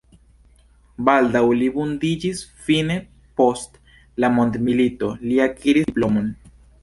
[1.09, 2.97] Baldaŭ li vundiĝis, fine
[3.41, 3.77] post
[4.25, 6.33] la mondomilito li akiris diplomon.